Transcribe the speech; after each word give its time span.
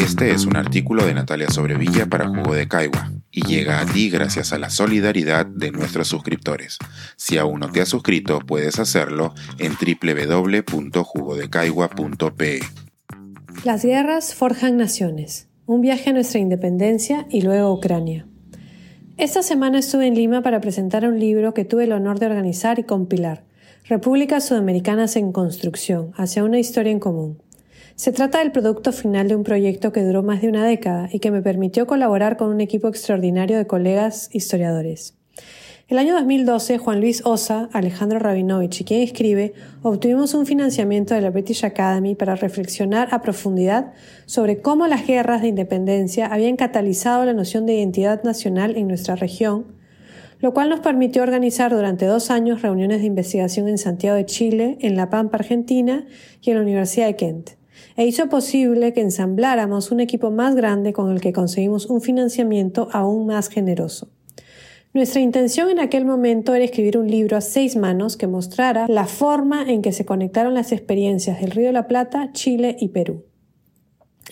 Este 0.00 0.32
es 0.32 0.46
un 0.46 0.56
artículo 0.56 1.04
de 1.04 1.12
Natalia 1.12 1.50
Sobrevilla 1.50 2.06
para 2.06 2.26
Jugo 2.26 2.54
de 2.54 2.66
Caigua 2.66 3.12
y 3.30 3.46
llega 3.46 3.80
a 3.80 3.86
ti 3.86 4.08
gracias 4.08 4.54
a 4.54 4.58
la 4.58 4.70
solidaridad 4.70 5.44
de 5.44 5.70
nuestros 5.72 6.08
suscriptores. 6.08 6.78
Si 7.16 7.36
aún 7.36 7.60
no 7.60 7.70
te 7.70 7.82
has 7.82 7.90
suscrito, 7.90 8.40
puedes 8.40 8.78
hacerlo 8.78 9.34
en 9.58 9.74
www.jugodecaigua.pe. 9.74 12.60
Las 13.62 13.84
guerras 13.84 14.34
forjan 14.34 14.78
naciones. 14.78 15.48
Un 15.66 15.82
viaje 15.82 16.08
a 16.08 16.14
nuestra 16.14 16.40
independencia 16.40 17.26
y 17.28 17.42
luego 17.42 17.68
a 17.68 17.74
Ucrania. 17.74 18.26
Esta 19.18 19.42
semana 19.42 19.80
estuve 19.80 20.06
en 20.06 20.14
Lima 20.14 20.40
para 20.40 20.62
presentar 20.62 21.06
un 21.06 21.20
libro 21.20 21.52
que 21.52 21.66
tuve 21.66 21.84
el 21.84 21.92
honor 21.92 22.18
de 22.18 22.24
organizar 22.26 22.78
y 22.78 22.84
compilar, 22.84 23.44
Repúblicas 23.84 24.48
Sudamericanas 24.48 25.16
en 25.16 25.30
Construcción, 25.30 26.12
hacia 26.16 26.42
una 26.42 26.58
historia 26.58 26.90
en 26.90 27.00
común. 27.00 27.42
Se 27.96 28.12
trata 28.12 28.38
del 28.38 28.52
producto 28.52 28.92
final 28.92 29.28
de 29.28 29.36
un 29.36 29.44
proyecto 29.44 29.92
que 29.92 30.02
duró 30.02 30.22
más 30.22 30.40
de 30.40 30.48
una 30.48 30.64
década 30.64 31.08
y 31.12 31.18
que 31.18 31.30
me 31.30 31.42
permitió 31.42 31.86
colaborar 31.86 32.36
con 32.36 32.48
un 32.48 32.60
equipo 32.60 32.88
extraordinario 32.88 33.58
de 33.58 33.66
colegas 33.66 34.30
historiadores. 34.32 35.14
El 35.90 35.98
año 35.98 36.14
2012, 36.14 36.78
Juan 36.78 37.00
Luis 37.00 37.20
Osa, 37.26 37.68
Alejandro 37.72 38.20
Rabinovich 38.20 38.80
y 38.80 38.84
quien 38.84 39.02
escribe, 39.02 39.54
obtuvimos 39.82 40.34
un 40.34 40.46
financiamiento 40.46 41.14
de 41.14 41.20
la 41.20 41.30
British 41.30 41.64
Academy 41.64 42.14
para 42.14 42.36
reflexionar 42.36 43.08
a 43.10 43.22
profundidad 43.22 43.92
sobre 44.24 44.62
cómo 44.62 44.86
las 44.86 45.04
guerras 45.04 45.42
de 45.42 45.48
independencia 45.48 46.26
habían 46.26 46.54
catalizado 46.54 47.24
la 47.24 47.32
noción 47.32 47.66
de 47.66 47.74
identidad 47.74 48.22
nacional 48.22 48.76
en 48.76 48.86
nuestra 48.86 49.16
región, 49.16 49.66
lo 50.38 50.54
cual 50.54 50.70
nos 50.70 50.78
permitió 50.78 51.24
organizar 51.24 51.72
durante 51.72 52.06
dos 52.06 52.30
años 52.30 52.62
reuniones 52.62 53.00
de 53.00 53.06
investigación 53.06 53.66
en 53.66 53.76
Santiago 53.76 54.16
de 54.16 54.26
Chile, 54.26 54.78
en 54.80 54.94
La 54.94 55.10
Pampa, 55.10 55.38
Argentina 55.38 56.06
y 56.40 56.50
en 56.50 56.56
la 56.56 56.62
Universidad 56.62 57.06
de 57.08 57.16
Kent 57.16 57.59
e 58.00 58.06
hizo 58.06 58.30
posible 58.30 58.94
que 58.94 59.02
ensambláramos 59.02 59.90
un 59.90 60.00
equipo 60.00 60.30
más 60.30 60.54
grande 60.54 60.94
con 60.94 61.12
el 61.12 61.20
que 61.20 61.34
conseguimos 61.34 61.84
un 61.84 62.00
financiamiento 62.00 62.88
aún 62.92 63.26
más 63.26 63.50
generoso. 63.50 64.08
Nuestra 64.94 65.20
intención 65.20 65.68
en 65.68 65.80
aquel 65.80 66.06
momento 66.06 66.54
era 66.54 66.64
escribir 66.64 66.96
un 66.96 67.10
libro 67.10 67.36
a 67.36 67.42
seis 67.42 67.76
manos 67.76 68.16
que 68.16 68.26
mostrara 68.26 68.86
la 68.88 69.04
forma 69.04 69.70
en 69.70 69.82
que 69.82 69.92
se 69.92 70.06
conectaron 70.06 70.54
las 70.54 70.72
experiencias 70.72 71.42
del 71.42 71.50
Río 71.50 71.66
de 71.66 71.72
la 71.74 71.88
Plata, 71.88 72.30
Chile 72.32 72.74
y 72.80 72.88
Perú. 72.88 73.26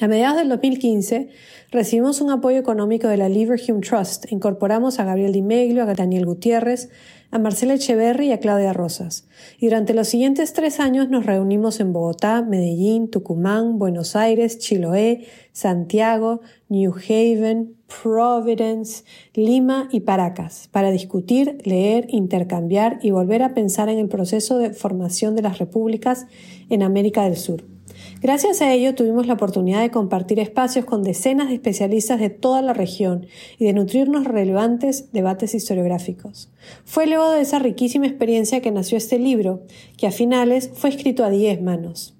A 0.00 0.06
mediados 0.06 0.38
del 0.38 0.48
2015 0.50 1.28
recibimos 1.72 2.20
un 2.20 2.30
apoyo 2.30 2.58
económico 2.58 3.08
de 3.08 3.16
la 3.16 3.28
Liverhume 3.28 3.80
Trust. 3.80 4.30
Incorporamos 4.30 5.00
a 5.00 5.04
Gabriel 5.04 5.32
Di 5.32 5.42
Meglio, 5.42 5.82
a 5.82 5.92
Daniel 5.92 6.24
Gutiérrez, 6.24 6.88
a 7.32 7.40
Marcela 7.40 7.74
Echeverry 7.74 8.28
y 8.28 8.32
a 8.32 8.38
Claudia 8.38 8.72
Rosas. 8.72 9.26
Y 9.58 9.66
durante 9.66 9.94
los 9.94 10.06
siguientes 10.06 10.52
tres 10.52 10.78
años 10.78 11.08
nos 11.08 11.26
reunimos 11.26 11.80
en 11.80 11.92
Bogotá, 11.92 12.42
Medellín, 12.42 13.10
Tucumán, 13.10 13.80
Buenos 13.80 14.14
Aires, 14.14 14.58
Chiloé, 14.58 15.26
Santiago, 15.52 16.42
New 16.68 16.94
Haven, 16.94 17.74
Providence, 18.02 19.02
Lima 19.34 19.88
y 19.90 20.00
Paracas 20.00 20.68
para 20.70 20.92
discutir, 20.92 21.58
leer, 21.64 22.06
intercambiar 22.10 23.00
y 23.02 23.10
volver 23.10 23.42
a 23.42 23.52
pensar 23.52 23.88
en 23.88 23.98
el 23.98 24.08
proceso 24.08 24.58
de 24.58 24.70
formación 24.70 25.34
de 25.34 25.42
las 25.42 25.58
repúblicas 25.58 26.26
en 26.70 26.84
América 26.84 27.24
del 27.24 27.36
Sur. 27.36 27.77
Gracias 28.20 28.62
a 28.62 28.72
ello 28.72 28.96
tuvimos 28.96 29.28
la 29.28 29.34
oportunidad 29.34 29.80
de 29.80 29.92
compartir 29.92 30.40
espacios 30.40 30.84
con 30.84 31.04
decenas 31.04 31.48
de 31.48 31.54
especialistas 31.54 32.18
de 32.18 32.30
toda 32.30 32.62
la 32.62 32.72
región 32.72 33.26
y 33.58 33.64
de 33.64 33.72
nutrirnos 33.72 34.24
relevantes 34.24 35.12
debates 35.12 35.54
historiográficos. 35.54 36.50
Fue 36.84 37.06
luego 37.06 37.30
de 37.30 37.42
esa 37.42 37.60
riquísima 37.60 38.06
experiencia 38.06 38.60
que 38.60 38.72
nació 38.72 38.98
este 38.98 39.20
libro, 39.20 39.62
que 39.96 40.08
a 40.08 40.10
finales 40.10 40.70
fue 40.74 40.90
escrito 40.90 41.24
a 41.24 41.30
diez 41.30 41.62
manos. 41.62 42.16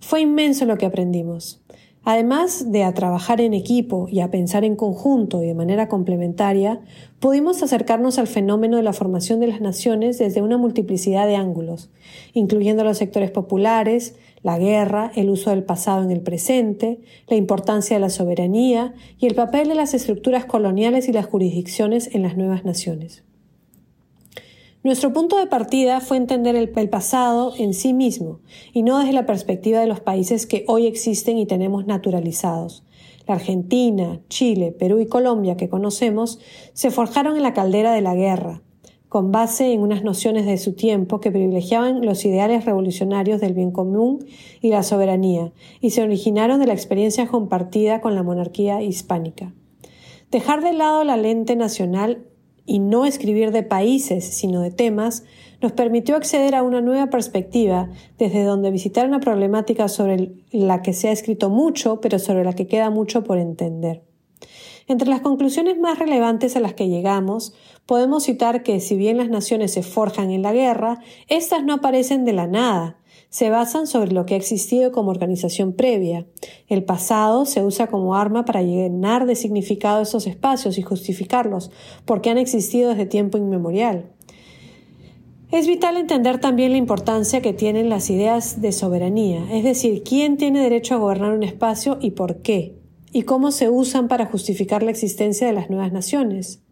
Fue 0.00 0.20
inmenso 0.20 0.66
lo 0.66 0.78
que 0.78 0.86
aprendimos. 0.86 1.60
Además 2.08 2.70
de 2.70 2.84
a 2.84 2.94
trabajar 2.94 3.40
en 3.40 3.52
equipo 3.52 4.06
y 4.08 4.20
a 4.20 4.30
pensar 4.30 4.64
en 4.64 4.76
conjunto 4.76 5.42
y 5.42 5.48
de 5.48 5.54
manera 5.54 5.88
complementaria, 5.88 6.80
pudimos 7.18 7.64
acercarnos 7.64 8.20
al 8.20 8.28
fenómeno 8.28 8.76
de 8.76 8.84
la 8.84 8.92
formación 8.92 9.40
de 9.40 9.48
las 9.48 9.60
naciones 9.60 10.16
desde 10.16 10.40
una 10.40 10.56
multiplicidad 10.56 11.26
de 11.26 11.34
ángulos, 11.34 11.90
incluyendo 12.32 12.84
los 12.84 12.98
sectores 12.98 13.32
populares, 13.32 14.14
la 14.44 14.56
guerra, 14.56 15.10
el 15.16 15.30
uso 15.30 15.50
del 15.50 15.64
pasado 15.64 16.04
en 16.04 16.12
el 16.12 16.20
presente, 16.20 17.00
la 17.26 17.34
importancia 17.34 17.96
de 17.96 18.00
la 18.00 18.10
soberanía 18.10 18.94
y 19.18 19.26
el 19.26 19.34
papel 19.34 19.66
de 19.66 19.74
las 19.74 19.92
estructuras 19.92 20.44
coloniales 20.44 21.08
y 21.08 21.12
las 21.12 21.26
jurisdicciones 21.26 22.14
en 22.14 22.22
las 22.22 22.36
nuevas 22.36 22.64
naciones. 22.64 23.24
Nuestro 24.86 25.12
punto 25.12 25.36
de 25.36 25.48
partida 25.48 26.00
fue 26.00 26.16
entender 26.16 26.54
el, 26.54 26.88
pasado 26.88 27.54
en 27.58 27.74
sí 27.74 27.92
mismo 27.92 28.38
y 28.72 28.84
no 28.84 29.00
desde 29.00 29.12
la 29.12 29.26
perspectiva 29.26 29.80
de 29.80 29.88
los 29.88 29.98
países 29.98 30.46
que 30.46 30.64
hoy 30.68 30.86
existen 30.86 31.38
y 31.38 31.44
tenemos 31.44 31.86
naturalizados. 31.86 32.84
La 33.26 33.34
Argentina, 33.34 34.20
Chile, 34.28 34.70
Perú 34.70 35.00
y 35.00 35.06
Colombia 35.06 35.56
que 35.56 35.68
conocemos 35.68 36.38
se 36.72 36.92
forjaron 36.92 37.36
en 37.36 37.42
la 37.42 37.52
caldera 37.52 37.90
de 37.90 38.00
la 38.00 38.14
guerra, 38.14 38.62
con 39.08 39.32
base 39.32 39.72
en 39.72 39.80
unas 39.80 40.04
nociones 40.04 40.46
de 40.46 40.56
su 40.56 40.74
tiempo 40.74 41.18
que 41.18 41.32
privilegiaban 41.32 42.06
los 42.06 42.24
ideales 42.24 42.64
revolucionarios 42.64 43.40
del 43.40 43.54
bien 43.54 43.72
común 43.72 44.24
y 44.62 44.68
la 44.68 44.84
soberanía, 44.84 45.50
y 45.80 45.90
se 45.90 46.04
originaron 46.04 46.60
de 46.60 46.66
la 46.68 46.74
experiencia 46.74 47.26
compartida 47.26 48.00
con 48.00 48.14
la 48.14 48.22
monarquía 48.22 48.80
hispánica. 48.82 49.52
Dejar 50.30 50.62
de 50.62 50.74
lado 50.74 51.02
la 51.02 51.16
lente 51.16 51.56
nacional 51.56 52.28
y 52.66 52.80
no 52.80 53.06
escribir 53.06 53.52
de 53.52 53.62
países, 53.62 54.24
sino 54.24 54.60
de 54.60 54.70
temas, 54.70 55.24
nos 55.62 55.72
permitió 55.72 56.16
acceder 56.16 56.54
a 56.54 56.62
una 56.62 56.80
nueva 56.80 57.08
perspectiva 57.08 57.88
desde 58.18 58.44
donde 58.44 58.70
visitar 58.70 59.06
una 59.06 59.20
problemática 59.20 59.88
sobre 59.88 60.32
la 60.50 60.82
que 60.82 60.92
se 60.92 61.08
ha 61.08 61.12
escrito 61.12 61.48
mucho, 61.48 62.00
pero 62.00 62.18
sobre 62.18 62.44
la 62.44 62.52
que 62.52 62.66
queda 62.66 62.90
mucho 62.90 63.24
por 63.24 63.38
entender. 63.38 64.02
Entre 64.88 65.08
las 65.08 65.20
conclusiones 65.20 65.78
más 65.78 65.98
relevantes 65.98 66.54
a 66.54 66.60
las 66.60 66.74
que 66.74 66.88
llegamos, 66.88 67.54
podemos 67.86 68.24
citar 68.24 68.62
que 68.62 68.78
si 68.80 68.96
bien 68.96 69.16
las 69.16 69.28
naciones 69.28 69.72
se 69.72 69.82
forjan 69.82 70.30
en 70.30 70.42
la 70.42 70.52
guerra, 70.52 71.00
éstas 71.28 71.64
no 71.64 71.74
aparecen 71.74 72.24
de 72.24 72.32
la 72.32 72.46
nada, 72.46 72.98
se 73.36 73.50
basan 73.50 73.86
sobre 73.86 74.12
lo 74.12 74.24
que 74.24 74.32
ha 74.32 74.38
existido 74.38 74.92
como 74.92 75.10
organización 75.10 75.74
previa. 75.74 76.24
El 76.68 76.84
pasado 76.84 77.44
se 77.44 77.62
usa 77.62 77.86
como 77.86 78.14
arma 78.14 78.46
para 78.46 78.62
llenar 78.62 79.26
de 79.26 79.36
significado 79.36 80.00
esos 80.00 80.26
espacios 80.26 80.78
y 80.78 80.82
justificarlos, 80.82 81.70
porque 82.06 82.30
han 82.30 82.38
existido 82.38 82.88
desde 82.88 83.04
tiempo 83.04 83.36
inmemorial. 83.36 84.06
Es 85.52 85.66
vital 85.66 85.98
entender 85.98 86.40
también 86.40 86.72
la 86.72 86.78
importancia 86.78 87.42
que 87.42 87.52
tienen 87.52 87.90
las 87.90 88.08
ideas 88.08 88.62
de 88.62 88.72
soberanía, 88.72 89.46
es 89.52 89.64
decir, 89.64 90.02
quién 90.02 90.38
tiene 90.38 90.62
derecho 90.62 90.94
a 90.94 90.98
gobernar 90.98 91.34
un 91.34 91.42
espacio 91.42 91.98
y 92.00 92.12
por 92.12 92.40
qué, 92.40 92.78
y 93.12 93.24
cómo 93.24 93.50
se 93.50 93.68
usan 93.68 94.08
para 94.08 94.24
justificar 94.24 94.82
la 94.82 94.92
existencia 94.92 95.46
de 95.46 95.52
las 95.52 95.68
nuevas 95.68 95.92
naciones. 95.92 96.65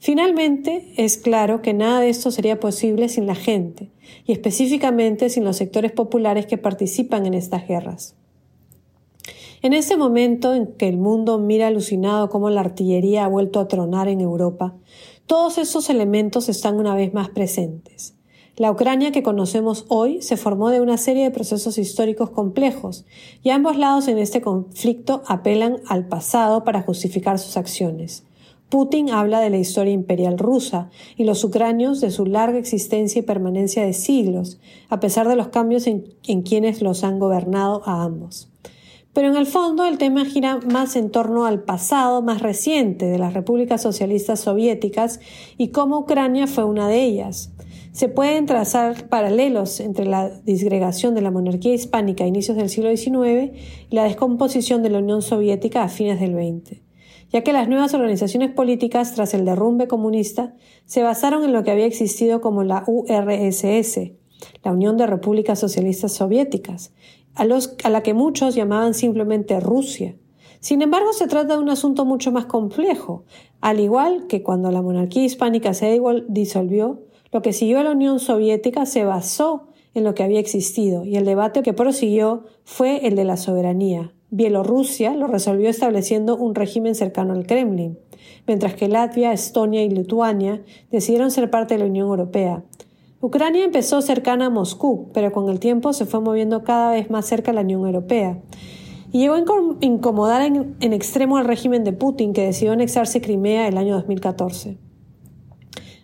Finalmente, 0.00 0.92
es 0.96 1.16
claro 1.16 1.60
que 1.60 1.74
nada 1.74 2.00
de 2.00 2.08
esto 2.08 2.30
sería 2.30 2.60
posible 2.60 3.08
sin 3.08 3.26
la 3.26 3.34
gente, 3.34 3.90
y 4.24 4.32
específicamente 4.32 5.28
sin 5.28 5.44
los 5.44 5.56
sectores 5.56 5.90
populares 5.90 6.46
que 6.46 6.56
participan 6.56 7.26
en 7.26 7.34
estas 7.34 7.66
guerras. 7.66 8.14
En 9.60 9.72
ese 9.72 9.96
momento 9.96 10.54
en 10.54 10.68
que 10.68 10.88
el 10.88 10.98
mundo 10.98 11.40
mira 11.40 11.66
alucinado 11.66 12.30
cómo 12.30 12.48
la 12.48 12.60
artillería 12.60 13.24
ha 13.24 13.28
vuelto 13.28 13.58
a 13.58 13.66
tronar 13.66 14.06
en 14.06 14.20
Europa, 14.20 14.76
todos 15.26 15.58
esos 15.58 15.90
elementos 15.90 16.48
están 16.48 16.76
una 16.76 16.94
vez 16.94 17.12
más 17.12 17.28
presentes. 17.28 18.14
La 18.56 18.70
Ucrania 18.70 19.10
que 19.10 19.24
conocemos 19.24 19.84
hoy 19.88 20.22
se 20.22 20.36
formó 20.36 20.70
de 20.70 20.80
una 20.80 20.96
serie 20.96 21.24
de 21.24 21.30
procesos 21.32 21.76
históricos 21.76 22.30
complejos, 22.30 23.04
y 23.42 23.50
ambos 23.50 23.76
lados 23.76 24.06
en 24.06 24.18
este 24.18 24.40
conflicto 24.40 25.22
apelan 25.26 25.78
al 25.88 26.06
pasado 26.06 26.62
para 26.62 26.82
justificar 26.82 27.40
sus 27.40 27.56
acciones. 27.56 28.27
Putin 28.68 29.08
habla 29.08 29.40
de 29.40 29.48
la 29.48 29.56
historia 29.56 29.94
imperial 29.94 30.36
rusa 30.36 30.90
y 31.16 31.24
los 31.24 31.42
ucranios 31.42 32.02
de 32.02 32.10
su 32.10 32.26
larga 32.26 32.58
existencia 32.58 33.20
y 33.20 33.22
permanencia 33.22 33.82
de 33.84 33.94
siglos, 33.94 34.60
a 34.90 35.00
pesar 35.00 35.26
de 35.26 35.36
los 35.36 35.48
cambios 35.48 35.86
en, 35.86 36.02
quienes 36.42 36.82
los 36.82 37.02
han 37.02 37.18
gobernado 37.18 37.80
a 37.86 38.02
ambos. 38.02 38.50
Pero 39.14 39.28
en 39.28 39.36
el 39.36 39.46
fondo 39.46 39.86
el 39.86 39.96
tema 39.96 40.26
gira 40.26 40.60
más 40.70 40.96
en 40.96 41.10
torno 41.10 41.46
al 41.46 41.62
pasado 41.62 42.20
más 42.20 42.42
reciente 42.42 43.06
de 43.06 43.18
las 43.18 43.32
repúblicas 43.32 43.80
socialistas 43.80 44.40
soviéticas 44.40 45.18
y 45.56 45.68
cómo 45.68 46.00
Ucrania 46.00 46.46
fue 46.46 46.64
una 46.64 46.88
de 46.88 47.02
ellas. 47.02 47.52
Se 47.92 48.08
pueden 48.08 48.44
trazar 48.44 49.08
paralelos 49.08 49.80
entre 49.80 50.04
la 50.04 50.28
disgregación 50.28 51.14
de 51.14 51.22
la 51.22 51.30
monarquía 51.30 51.72
hispánica 51.72 52.24
a 52.24 52.28
inicios 52.28 52.58
del 52.58 52.68
siglo 52.68 52.94
XIX 52.94 53.56
y 53.88 53.94
la 53.94 54.04
descomposición 54.04 54.82
de 54.82 54.90
la 54.90 54.98
Unión 54.98 55.22
Soviética 55.22 55.82
a 55.82 55.88
fines 55.88 56.20
del 56.20 56.34
XX 56.34 56.87
ya 57.32 57.42
que 57.42 57.52
las 57.52 57.68
nuevas 57.68 57.94
organizaciones 57.94 58.52
políticas 58.52 59.14
tras 59.14 59.34
el 59.34 59.44
derrumbe 59.44 59.86
comunista 59.86 60.54
se 60.86 61.02
basaron 61.02 61.44
en 61.44 61.52
lo 61.52 61.62
que 61.62 61.70
había 61.70 61.86
existido 61.86 62.40
como 62.40 62.64
la 62.64 62.84
URSS, 62.86 64.12
la 64.64 64.72
Unión 64.72 64.96
de 64.96 65.06
Repúblicas 65.06 65.58
Socialistas 65.58 66.12
Soviéticas, 66.12 66.92
a, 67.34 67.44
la 67.44 68.02
que 68.02 68.14
muchos 68.14 68.54
llamaban 68.54 68.94
simplemente 68.94 69.60
Rusia. 69.60 70.16
Sin 70.60 70.82
embargo, 70.82 71.12
se 71.12 71.28
trata 71.28 71.56
de 71.56 71.62
un 71.62 71.70
asunto 71.70 72.04
mucho 72.04 72.32
más 72.32 72.46
complejo. 72.46 73.24
Al 73.60 73.78
igual 73.78 74.26
que 74.26 74.42
cuando 74.42 74.72
la 74.72 74.82
monarquía 74.82 75.24
hispánica 75.24 75.72
se 75.72 76.00
disolvió, 76.28 77.02
lo 77.30 77.42
que 77.42 77.52
siguió 77.52 77.78
a 77.78 77.84
la 77.84 77.92
Unión 77.92 78.18
Soviética 78.18 78.86
se 78.86 79.04
basó 79.04 79.68
en 79.94 80.04
lo 80.04 80.14
que 80.14 80.22
había 80.22 80.40
existido 80.40 81.04
y 81.04 81.16
el 81.16 81.24
debate 81.24 81.62
que 81.62 81.74
prosiguió 81.74 82.44
fue 82.64 83.06
el 83.06 83.14
de 83.14 83.24
la 83.24 83.36
soberanía. 83.36 84.14
Bielorrusia 84.30 85.14
lo 85.14 85.26
resolvió 85.26 85.70
estableciendo 85.70 86.36
un 86.36 86.54
régimen 86.54 86.94
cercano 86.94 87.32
al 87.32 87.46
Kremlin, 87.46 87.98
mientras 88.46 88.74
que 88.74 88.88
Latvia, 88.88 89.32
Estonia 89.32 89.82
y 89.82 89.88
Lituania 89.88 90.62
decidieron 90.90 91.30
ser 91.30 91.50
parte 91.50 91.74
de 91.74 91.80
la 91.80 91.86
Unión 91.86 92.08
Europea. 92.08 92.62
Ucrania 93.20 93.64
empezó 93.64 94.02
cercana 94.02 94.46
a 94.46 94.50
Moscú, 94.50 95.10
pero 95.14 95.32
con 95.32 95.48
el 95.48 95.58
tiempo 95.60 95.94
se 95.94 96.04
fue 96.04 96.20
moviendo 96.20 96.62
cada 96.62 96.90
vez 96.90 97.10
más 97.10 97.26
cerca 97.26 97.52
a 97.52 97.54
la 97.54 97.62
Unión 97.62 97.86
Europea. 97.86 98.38
Y 99.10 99.20
llegó 99.20 99.34
a 99.34 99.42
incomodar 99.80 100.42
en, 100.42 100.76
en 100.80 100.92
extremo 100.92 101.38
al 101.38 101.46
régimen 101.46 101.82
de 101.82 101.94
Putin, 101.94 102.34
que 102.34 102.44
decidió 102.44 102.72
anexarse 102.72 103.22
Crimea 103.22 103.66
el 103.66 103.78
año 103.78 103.94
2014. 103.94 104.76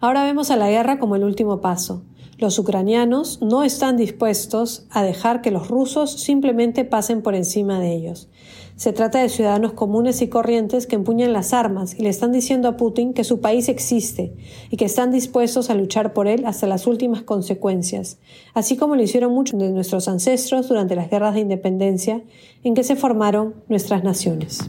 Ahora 0.00 0.22
vemos 0.24 0.52
a 0.52 0.56
la 0.56 0.70
guerra 0.70 1.00
como 1.00 1.16
el 1.16 1.24
último 1.24 1.60
paso. 1.60 2.04
Los 2.38 2.58
ucranianos 2.58 3.40
no 3.40 3.62
están 3.62 3.96
dispuestos 3.96 4.86
a 4.90 5.02
dejar 5.02 5.42
que 5.42 5.50
los 5.50 5.68
rusos 5.68 6.10
simplemente 6.12 6.84
pasen 6.84 7.22
por 7.22 7.34
encima 7.34 7.78
de 7.78 7.92
ellos. 7.92 8.28
Se 8.76 8.92
trata 8.92 9.20
de 9.20 9.28
ciudadanos 9.28 9.74
comunes 9.74 10.22
y 10.22 10.28
corrientes 10.28 10.86
que 10.86 10.96
empuñan 10.96 11.32
las 11.32 11.52
armas 11.52 11.94
y 11.96 12.02
le 12.02 12.08
están 12.08 12.32
diciendo 12.32 12.68
a 12.68 12.76
Putin 12.76 13.12
que 13.14 13.22
su 13.22 13.40
país 13.40 13.68
existe 13.68 14.34
y 14.70 14.76
que 14.76 14.86
están 14.86 15.12
dispuestos 15.12 15.70
a 15.70 15.74
luchar 15.74 16.12
por 16.12 16.26
él 16.26 16.44
hasta 16.46 16.66
las 16.66 16.86
últimas 16.86 17.22
consecuencias, 17.22 18.18
así 18.54 18.76
como 18.76 18.96
lo 18.96 19.02
hicieron 19.02 19.32
muchos 19.32 19.60
de 19.60 19.70
nuestros 19.70 20.08
ancestros 20.08 20.68
durante 20.68 20.96
las 20.96 21.10
guerras 21.10 21.34
de 21.34 21.40
independencia 21.40 22.22
en 22.64 22.74
que 22.74 22.82
se 22.82 22.96
formaron 22.96 23.54
nuestras 23.68 24.02
naciones. 24.02 24.68